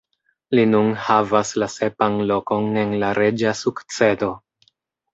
[0.59, 4.37] Li nun havas la sepan lokon en la reĝa sukcedo.